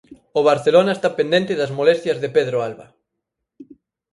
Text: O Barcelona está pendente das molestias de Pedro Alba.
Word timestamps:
O 0.39 0.41
Barcelona 0.49 0.91
está 0.93 1.09
pendente 1.19 1.59
das 1.59 1.73
molestias 1.77 2.17
de 2.23 2.29
Pedro 2.37 2.57
Alba. 2.67 2.87